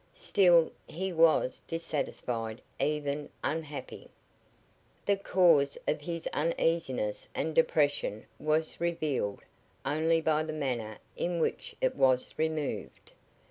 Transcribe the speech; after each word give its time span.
Still 0.17 0.71
he 0.87 1.13
was 1.13 1.61
dissatisfied, 1.67 2.59
even 2.79 3.29
unhappy. 3.43 4.09
The 5.05 5.15
cause 5.17 5.77
of 5.87 6.01
his 6.01 6.25
uneasiness 6.33 7.27
and 7.35 7.53
depression 7.53 8.25
was 8.39 8.81
revealed 8.81 9.43
only 9.85 10.19
by 10.19 10.41
the 10.41 10.53
manner 10.53 10.97
in 11.15 11.39
which 11.39 11.75
it 11.81 11.95
was 11.95 12.33
removed. 12.39 13.11